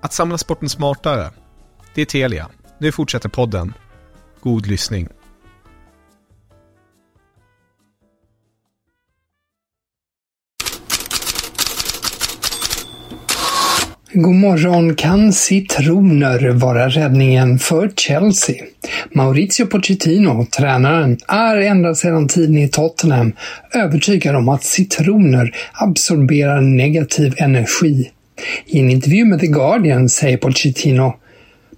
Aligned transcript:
Att 0.00 0.12
samla 0.12 0.38
sporten 0.38 0.68
smartare. 0.68 1.30
Det 1.94 2.00
är 2.00 2.06
Telia. 2.06 2.48
Nu 2.78 2.92
fortsätter 2.92 3.28
podden. 3.28 3.74
God 4.40 4.66
lyssning. 4.66 5.08
God 14.12 14.34
morgon 14.34 14.94
kan 14.94 15.32
citroner 15.32 16.48
vara 16.50 16.88
räddningen 16.88 17.58
för 17.58 17.88
Chelsea. 17.96 18.64
Maurizio 19.14 19.66
Pochettino, 19.66 20.46
tränaren, 20.56 21.18
är 21.28 21.56
ända 21.56 21.94
sedan 21.94 22.28
tiden 22.28 22.58
i 22.58 22.68
Tottenham 22.68 23.32
övertygad 23.74 24.36
om 24.36 24.48
att 24.48 24.62
citroner 24.62 25.56
absorberar 25.72 26.60
negativ 26.60 27.34
energi. 27.38 28.10
I 28.66 28.78
en 28.80 28.90
intervju 28.90 29.24
med 29.24 29.40
The 29.40 29.46
Guardian 29.46 30.08
säger 30.08 30.36
Pochettino 30.36 31.12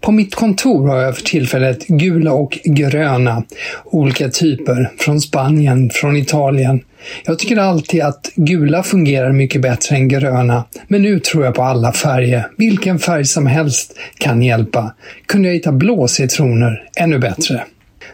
på 0.00 0.12
mitt 0.12 0.34
kontor 0.34 0.88
har 0.88 1.02
jag 1.02 1.16
för 1.16 1.22
tillfället 1.24 1.86
gula 1.86 2.32
och 2.32 2.58
gröna, 2.64 3.42
olika 3.84 4.28
typer, 4.28 4.90
från 4.98 5.20
Spanien, 5.20 5.90
från 5.90 6.16
Italien. 6.16 6.80
Jag 7.24 7.38
tycker 7.38 7.56
alltid 7.56 8.02
att 8.02 8.30
gula 8.34 8.82
fungerar 8.82 9.32
mycket 9.32 9.62
bättre 9.62 9.96
än 9.96 10.08
gröna, 10.08 10.64
men 10.88 11.02
nu 11.02 11.20
tror 11.20 11.44
jag 11.44 11.54
på 11.54 11.62
alla 11.62 11.92
färger. 11.92 12.48
Vilken 12.56 12.98
färg 12.98 13.24
som 13.24 13.46
helst 13.46 13.98
kan 14.18 14.42
hjälpa. 14.42 14.94
Kunde 15.26 15.48
jag 15.48 15.54
hitta 15.54 15.72
blå 15.72 16.08
citroner, 16.08 16.88
ännu 16.96 17.18
bättre. 17.18 17.64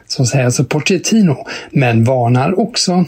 Så 0.07 0.27
säger 0.27 0.45
alltså 0.45 0.65
Pochettino, 0.65 1.47
men 1.71 2.05
varnar 2.05 2.61
också 2.61 3.05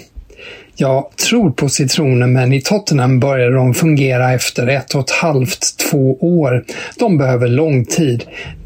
jag 0.77 1.11
tror 1.17 1.51
på 1.51 1.69
citroner, 1.69 2.27
men 2.27 2.53
i 2.53 2.61
Tottenham 2.61 3.21
börjar 3.21 3.51
de 3.51 3.75
fungera 3.75 4.33
efter 4.33 4.67
ett 4.67 4.95
och 4.95 5.01
ett 5.01 5.11
halvt, 5.11 5.79
två 5.91 6.19
år. 6.21 6.65
De 6.99 7.19
behöver 7.19 7.49
lång 7.49 7.85
tid. 7.85 8.25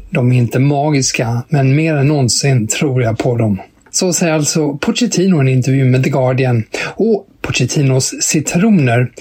De 0.09 0.31
är 0.31 0.37
inte 0.37 0.59
magiska, 0.59 1.43
men 1.49 1.75
mer 1.75 1.95
än 1.95 2.07
någonsin 2.07 2.67
tror 2.67 3.03
jag 3.03 3.17
på 3.17 3.37
dem. 3.37 3.61
Så 3.91 4.13
säger 4.13 4.33
alltså 4.33 4.77
Pochettino 4.77 5.37
i 5.37 5.39
en 5.39 5.47
intervju 5.47 5.85
med 5.85 6.03
The 6.03 6.09
Guardian. 6.09 6.63
Och 6.95 7.27
Pochettinos 7.41 8.13
citroner 8.21 9.11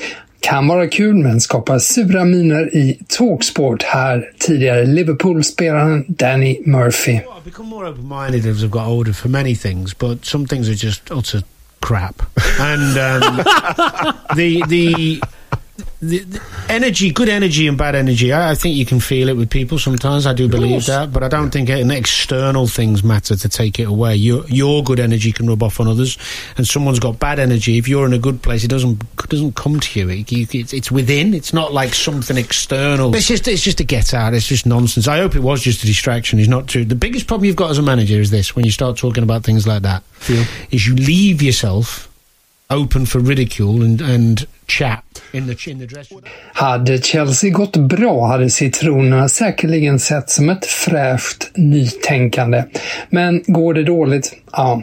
kan 0.40 0.68
vara 0.68 0.86
kul 0.88 1.14
men 1.14 1.40
skapar 1.40 1.78
sura 1.78 2.24
miner 2.24 2.76
i 2.76 2.98
Talksport 3.08 3.82
här 3.82 4.30
tidigare 4.38 4.84
Liverpool-spelaren 4.84 6.04
Danny 6.08 6.58
Murphy. 6.66 7.12
I've 7.12 7.24
crap, 11.90 12.22
and 12.60 12.96
um, 12.98 13.36
the 14.36 14.62
the 14.68 15.20
the, 16.00 16.18
the 16.20 16.42
energy, 16.68 17.10
good 17.10 17.28
energy 17.28 17.66
and 17.66 17.76
bad 17.76 17.94
energy. 17.94 18.32
I, 18.32 18.50
I, 18.50 18.54
think 18.54 18.76
you 18.76 18.86
can 18.86 19.00
feel 19.00 19.28
it 19.28 19.36
with 19.36 19.50
people 19.50 19.78
sometimes. 19.78 20.26
I 20.26 20.32
do 20.32 20.48
believe 20.48 20.86
that, 20.86 21.12
but 21.12 21.22
I 21.22 21.28
don't 21.28 21.50
think 21.50 21.68
it, 21.68 21.90
external 21.90 22.66
things 22.66 23.04
matter 23.04 23.36
to 23.36 23.48
take 23.48 23.78
it 23.78 23.88
away. 23.88 24.16
Your 24.16 24.46
your 24.46 24.82
good 24.82 25.00
energy 25.00 25.32
can 25.32 25.48
rub 25.48 25.62
off 25.62 25.80
on 25.80 25.88
others, 25.88 26.18
and 26.56 26.66
someone's 26.66 26.98
got 26.98 27.18
bad 27.18 27.38
energy. 27.38 27.78
If 27.78 27.88
you're 27.88 28.06
in 28.06 28.12
a 28.12 28.18
good 28.18 28.42
place, 28.42 28.64
it 28.64 28.68
doesn't 28.68 29.02
doesn't 29.28 29.56
come 29.56 29.80
to 29.80 30.00
you. 30.00 30.08
It, 30.08 30.32
you 30.32 30.46
it's, 30.52 30.72
it's 30.72 30.90
within. 30.90 31.34
It's 31.34 31.52
not 31.52 31.72
like 31.72 31.94
something 31.94 32.36
external. 32.36 33.14
It's 33.14 33.28
just 33.28 33.48
it's 33.48 33.62
just 33.62 33.80
a 33.80 33.84
get 33.84 34.14
out. 34.14 34.34
It's 34.34 34.46
just 34.46 34.66
nonsense. 34.66 35.08
I 35.08 35.18
hope 35.18 35.36
it 35.36 35.40
was 35.42 35.62
just 35.62 35.82
a 35.82 35.86
distraction. 35.86 36.38
It's 36.38 36.48
not 36.48 36.66
true. 36.66 36.84
The 36.84 36.94
biggest 36.94 37.26
problem 37.26 37.46
you've 37.46 37.56
got 37.56 37.70
as 37.70 37.78
a 37.78 37.82
manager 37.82 38.20
is 38.20 38.30
this: 38.30 38.56
when 38.56 38.64
you 38.64 38.70
start 38.70 38.96
talking 38.96 39.22
about 39.22 39.44
things 39.44 39.66
like 39.66 39.82
that, 39.82 40.02
Feel. 40.12 40.44
is 40.70 40.86
you 40.86 40.94
leave 40.94 41.42
yourself 41.42 42.09
open 42.70 43.06
for 43.06 43.20
ridicule 43.20 43.82
and 43.82 44.00
and 44.00 44.46
chat 44.66 45.22
in 45.32 45.46
the 45.46 45.70
in 45.70 45.78
the 45.78 45.86
dressing 45.86 46.18
room. 46.18 46.26
Hade 46.52 46.98
Chelsea 46.98 47.50
gått 47.50 47.76
bra 47.76 48.26
hade 48.26 48.50
citronerna 48.50 49.28
säkerligen 49.28 49.98
sett 49.98 50.30
som 50.30 50.48
ett 50.48 50.66
fräscht 50.66 51.50
nytänkande. 51.54 52.64
Men 53.10 53.42
går 53.46 53.74
det 53.74 53.84
dåligt, 53.84 54.36
ja, 54.52 54.82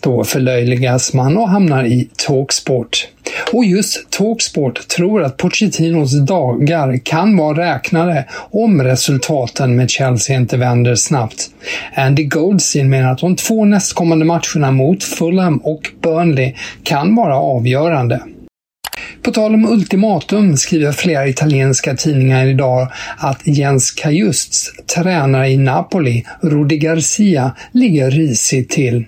då 0.00 0.24
förlöjligas 0.24 1.12
man 1.12 1.36
och 1.36 1.48
hamnar 1.48 1.84
i 1.84 2.08
Talksport. 2.16 3.08
Och 3.52 3.64
just 3.64 4.10
Talksport 4.10 4.88
tror 4.88 5.22
att 5.22 5.36
Pochettinos 5.36 6.20
dagar 6.26 7.04
kan 7.04 7.36
vara 7.36 7.74
räknade 7.74 8.24
om 8.50 8.82
resultaten 8.82 9.76
med 9.76 9.90
Chelsea 9.90 10.36
inte 10.36 10.56
vänder 10.56 10.94
snabbt. 10.94 11.50
Andy 11.94 12.24
Goldstein 12.24 12.90
menar 12.90 13.12
att 13.12 13.18
de 13.18 13.36
två 13.36 13.64
nästkommande 13.64 14.24
matcherna 14.24 14.70
mot 14.70 15.04
Fulham 15.04 15.56
och 15.58 15.80
Burnley 16.02 16.54
kan 16.82 17.14
vara 17.14 17.36
avgörande. 17.36 18.20
På 19.22 19.30
tal 19.30 19.54
om 19.54 19.68
ultimatum 19.68 20.56
skriver 20.56 20.92
flera 20.92 21.28
italienska 21.28 21.94
tidningar 21.94 22.46
idag 22.46 22.88
att 23.18 23.46
Jens 23.46 23.90
Kajusts 23.90 24.70
tränare 24.94 25.48
i 25.48 25.56
Napoli, 25.56 26.24
Rudi 26.40 26.78
Garcia, 26.78 27.56
ligger 27.72 28.10
risigt 28.10 28.70
till. 28.70 29.04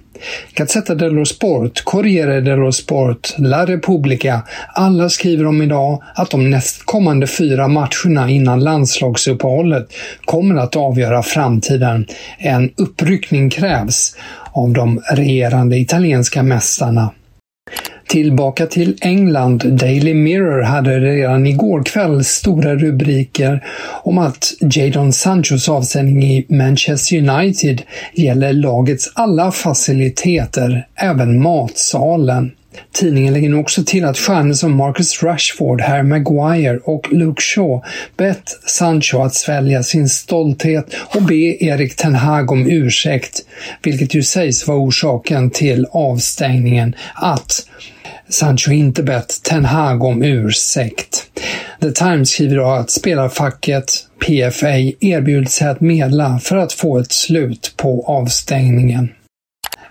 Gazzetta 0.55 0.94
dello 0.94 1.25
Sport, 1.25 1.84
Corriere 1.84 2.40
dello 2.40 2.72
Sport, 2.72 3.34
La 3.38 3.66
Repubblica, 3.66 4.43
alla 4.75 5.08
skriver 5.08 5.46
om 5.46 5.62
idag 5.62 6.02
att 6.14 6.31
de 6.31 6.50
nästkommande 6.50 7.26
fyra 7.26 7.69
matcherna 7.69 8.31
innan 8.31 8.61
landslagsuppehållet 8.61 9.88
kommer 10.25 10.55
att 10.55 10.76
avgöra 10.76 11.22
framtiden. 11.22 12.06
En 12.38 12.70
uppryckning 12.76 13.50
krävs 13.50 14.16
av 14.52 14.72
de 14.72 15.00
regerande 15.11 15.76
italienska 15.76 16.43
mästarna. 16.43 17.10
Tillbaka 18.14 18.66
till 18.66 18.96
England. 19.00 19.78
Daily 19.78 20.14
Mirror 20.14 20.62
hade 20.62 21.00
redan 21.00 21.46
igår 21.46 21.82
kväll 21.82 22.25
stora 22.25 22.75
rubriker 22.76 23.64
om 24.02 24.19
att 24.19 24.52
Jadon 24.61 25.12
Sanchos 25.12 25.69
avsändning 25.69 26.22
i 26.22 26.46
Manchester 26.49 27.16
United 27.16 27.82
gäller 28.14 28.52
lagets 28.52 29.12
alla 29.14 29.52
faciliteter, 29.52 30.87
även 30.94 31.43
matsalen. 31.43 32.52
Tidningen 32.93 33.35
lägger 33.35 33.49
nu 33.49 33.56
också 33.56 33.85
till 33.85 34.05
att 34.05 34.19
stjärnor 34.19 34.53
som 34.53 34.76
Marcus 34.76 35.23
Rashford, 35.23 35.81
Harry 35.81 36.03
Maguire 36.03 36.79
och 36.85 37.12
Luke 37.12 37.43
Shaw 37.43 37.81
bett 38.17 38.59
Sancho 38.67 39.19
att 39.23 39.35
svälja 39.35 39.82
sin 39.82 40.09
stolthet 40.09 40.94
och 41.15 41.23
be 41.23 41.65
Erik 41.65 41.97
Ten 41.97 42.15
Hag 42.15 42.50
om 42.50 42.71
ursäkt, 42.71 43.41
vilket 43.82 44.15
ju 44.15 44.23
sägs 44.23 44.67
vara 44.67 44.79
orsaken 44.79 45.50
till 45.50 45.87
avstängningen, 45.91 46.94
att 47.15 47.67
Sancho 48.29 48.73
inte 48.73 49.03
bett 49.03 49.43
Ten 49.43 49.65
Hag 49.65 50.05
om 50.05 50.23
ursäkt. 50.23 51.27
The 51.81 51.91
Times 51.91 52.31
skriver 52.31 52.56
då 52.56 52.67
att 52.67 52.91
spelarfacket 52.91 53.93
PFA 54.27 54.77
erbjudit 55.00 55.50
sig 55.50 55.69
att 55.69 55.81
medla 55.81 56.38
för 56.38 56.56
att 56.56 56.73
få 56.73 56.99
ett 56.99 57.12
slut 57.12 57.75
på 57.77 58.05
avstängningen. 58.06 59.09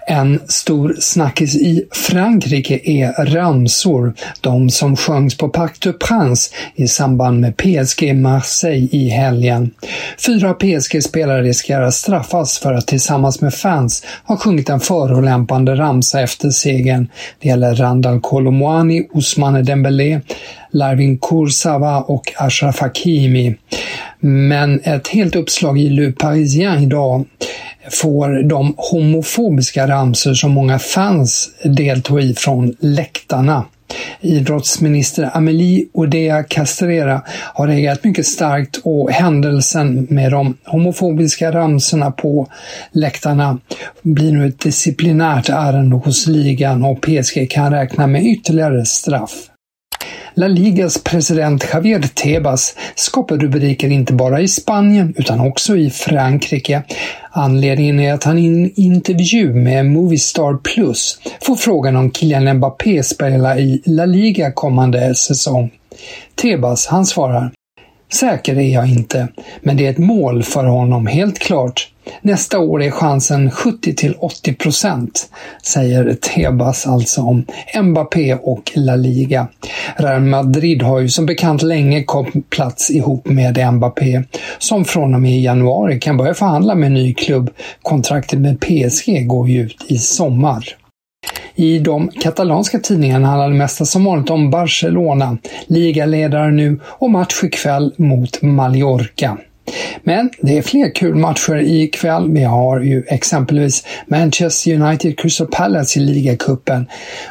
En 0.08 0.40
stor 0.48 0.96
snackis 1.00 1.56
i 1.56 1.84
Frankrike 1.92 2.80
är 2.84 3.26
ramsor, 3.26 4.14
de 4.42 4.70
som 4.70 4.96
sjöngs 4.96 5.38
på 5.38 5.50
Parc 5.50 5.80
de 5.80 5.94
Prince 5.94 6.56
i 6.76 6.88
samband 6.88 7.40
med 7.40 7.58
PSG 7.58 8.16
Marseille 8.16 8.88
i 8.92 9.10
helgen. 9.10 9.72
Fyra 10.26 10.54
PSG-spelare 10.54 11.42
riskerar 11.42 11.82
att 11.82 11.94
straffas 11.94 12.60
för 12.60 12.74
att 12.74 12.88
tillsammans 12.88 13.42
med 13.42 13.54
fans 13.54 14.06
ha 14.24 14.38
sjungit 14.38 14.70
en 14.70 14.80
förolämpande 14.80 15.76
ramsa 15.76 16.22
efter 16.22 16.50
segern. 16.50 17.08
Det 17.40 17.48
gäller 17.48 17.76
Randal 17.76 18.20
Kolomouani, 18.20 19.08
Ousmane 19.14 19.62
Dembélé, 19.62 20.22
Larvin 20.72 21.18
Kursava 21.18 22.02
och 22.02 22.34
Ashraf 22.36 22.80
Hakimi. 22.80 23.56
Men 24.20 24.82
ett 24.84 25.08
helt 25.08 25.36
uppslag 25.36 25.80
i 25.80 25.90
Le 25.90 26.12
Parisien 26.12 26.84
idag 26.84 27.26
får 27.92 28.44
de 28.44 28.74
homofobiska 28.78 29.88
ramsor 29.88 30.34
som 30.34 30.52
många 30.52 30.80
fans 30.80 31.50
deltog 31.64 32.22
i 32.22 32.34
från 32.34 32.76
läktarna. 32.80 33.66
Idrottsminister 34.22 35.30
Amelie 35.34 35.86
Odea 35.94 36.44
Castrera 36.44 37.22
har 37.28 37.68
reagerat 37.68 38.04
mycket 38.04 38.26
starkt 38.26 38.82
och 38.84 39.12
händelsen 39.12 40.08
med 40.10 40.32
de 40.32 40.58
homofobiska 40.66 41.52
ramsorna 41.52 42.12
på 42.12 42.48
läktarna 42.92 43.60
blir 44.02 44.32
nu 44.32 44.48
ett 44.48 44.60
disciplinärt 44.60 45.50
ärende 45.50 45.96
hos 45.96 46.28
ligan 46.28 46.84
och 46.84 47.02
PSG 47.02 47.52
kan 47.52 47.72
räkna 47.72 48.08
med 48.08 48.26
ytterligare 48.26 48.86
straff. 48.86 49.50
La 50.34 50.48
Ligas 50.48 51.04
president 51.04 51.66
Javier 51.74 52.02
Tebas 52.02 52.76
skapar 52.96 53.38
rubriker 53.38 53.90
inte 53.90 54.14
bara 54.14 54.42
i 54.42 54.48
Spanien 54.48 55.14
utan 55.18 55.40
också 55.40 55.78
i 55.78 55.90
Frankrike. 55.90 56.84
Anledningen 57.32 58.00
är 58.00 58.14
att 58.14 58.24
han 58.24 58.38
i 58.38 58.48
en 58.48 58.72
intervju 58.76 59.54
med 59.54 59.86
Movistar 59.86 60.58
Plus 60.58 61.20
får 61.42 61.56
frågan 61.56 61.96
om 61.96 62.12
Kylian 62.12 62.58
Mbappé 62.58 63.04
spelar 63.04 63.60
i 63.60 63.82
La 63.86 64.06
Liga 64.06 64.52
kommande 64.52 65.16
säsong. 65.16 65.72
Tebas, 66.36 66.88
han 66.88 67.06
svarar 67.06 67.52
Säker 68.14 68.56
är 68.58 68.74
jag 68.74 68.90
inte, 68.90 69.28
men 69.62 69.78
det 69.78 69.86
är 69.86 69.90
ett 69.90 69.98
mål 69.98 70.44
för 70.44 70.66
honom, 70.66 71.08
helt 71.08 71.40
klart. 71.40 71.90
Nästa 72.22 72.60
år 72.60 72.84
är 72.84 72.92
chansen 72.92 73.52
70 73.52 73.96
till 73.96 74.16
80 74.20 74.54
procent, 74.54 75.30
säger 75.64 76.14
Tebas 76.14 76.88
alltså 76.88 77.22
om 77.22 77.46
Mbappé 77.84 78.34
och 78.36 78.72
La 78.76 78.96
Liga. 78.96 79.48
Real 79.96 80.22
Madrid 80.22 80.82
har 80.82 81.00
ju 81.00 81.10
som 81.10 81.26
bekant 81.26 81.62
länge 81.62 82.04
kopplats 82.04 82.92
ihop 82.92 83.28
med 83.28 83.74
Mbappé, 83.74 84.24
som 84.58 84.86
från 84.86 85.14
och 85.14 85.22
med 85.22 85.42
januari 85.42 86.00
kan 86.00 86.18
börja 86.18 86.34
förhandla 86.34 86.76
med 86.76 86.88
en 86.88 86.94
ny 86.94 87.14
klubb. 87.14 87.50
Kontraktet 87.82 88.40
med 88.40 88.60
PSG 88.60 89.28
går 89.28 89.50
ju 89.50 89.62
ut 89.62 89.86
i 89.88 89.98
sommar. 89.98 90.76
I 91.56 91.80
de 91.80 92.10
katalanska 92.10 92.80
tidningarna 92.80 93.28
handlar 93.28 93.50
det 93.50 93.56
mesta 93.56 93.86
som 93.86 94.06
vanligt 94.06 94.30
om 94.30 94.50
Barcelona, 94.50 95.38
ligaledare 95.68 96.52
nu 96.52 96.80
och 96.86 97.10
match 97.10 97.44
ikväll 97.44 97.94
mot 97.98 98.42
Mallorca. 98.42 99.38
Men 100.04 100.30
det 100.42 100.58
är 100.58 100.62
fler 100.62 100.96
kul 100.96 101.16
matcher 101.16 101.56
ikväll. 101.56 102.32
Vi 102.32 102.44
har 102.44 102.80
ju 102.80 103.04
exempelvis 103.08 103.84
Manchester 104.08 104.74
United 104.74 105.20
Crystal 105.20 105.48
Palace 105.48 106.00
i 106.00 106.04
ligacupen. 106.04 106.88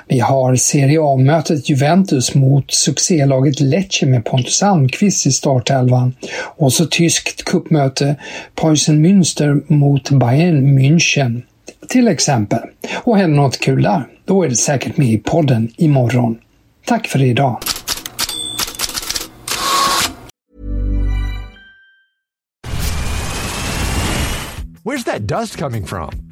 Vi 0.09 0.19
har 0.19 0.57
Serie 0.57 0.99
A-mötet 1.03 1.69
Juventus 1.71 2.35
mot 2.35 2.73
succélaget 2.73 3.61
Lecce 3.61 4.07
med 4.07 4.25
Pontus 4.25 4.63
Almqvist 4.63 5.27
i 5.27 5.33
startelvan. 5.33 6.15
Och 6.57 6.73
så 6.73 6.87
tyskt 6.87 7.45
kuppmöte 7.45 8.17
Preussen 8.55 9.07
Münster 9.07 9.73
mot 9.73 10.11
Bayern 10.11 10.79
München 10.79 11.43
till 11.89 12.09
exempel. 12.09 12.61
Och 12.95 13.19
händer 13.19 13.37
något 13.37 13.61
kul 13.61 13.83
där, 13.83 14.05
då 14.25 14.43
är 14.45 14.49
det 14.49 14.57
säkert 14.57 14.97
med 14.97 15.09
i 15.09 15.19
podden 15.19 15.71
imorgon. 15.77 16.39
Tack 16.85 17.07
för 17.07 17.23
idag! 17.23 17.59
Where's 24.85 25.05
that 25.05 25.27
dust 25.27 25.59
coming 25.59 25.87
from? 25.87 26.32